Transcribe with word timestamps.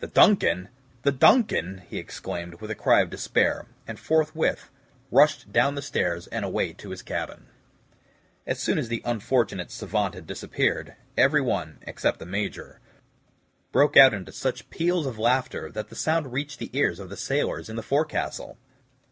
"The 0.00 0.08
DUNCAN! 0.08 0.68
the 1.02 1.12
DUNCAN!" 1.12 1.82
he 1.88 1.98
exclaimed, 1.98 2.60
with 2.60 2.72
a 2.72 2.74
cry 2.74 3.02
of 3.02 3.10
despair, 3.10 3.66
and 3.86 4.00
forthwith 4.00 4.68
rushed 5.12 5.52
down 5.52 5.76
the 5.76 5.80
stairs, 5.80 6.26
and 6.26 6.44
away 6.44 6.72
to 6.72 6.90
his 6.90 7.02
cabin. 7.02 7.46
As 8.48 8.58
soon 8.58 8.78
as 8.80 8.88
the 8.88 9.00
unfortunate 9.04 9.70
SAVANT 9.70 10.14
had 10.14 10.26
disappeared, 10.26 10.96
every 11.16 11.40
one, 11.40 11.78
except 11.82 12.18
the 12.18 12.26
Major, 12.26 12.80
broke 13.70 13.96
out 13.96 14.12
into 14.12 14.32
such 14.32 14.68
peals 14.70 15.06
of 15.06 15.20
laughter 15.20 15.70
that 15.70 15.88
the 15.88 15.94
sound 15.94 16.32
reached 16.32 16.58
the 16.58 16.76
ears 16.76 16.98
of 16.98 17.08
the 17.08 17.16
sailors 17.16 17.68
in 17.68 17.76
the 17.76 17.82
forecastle. 17.84 18.58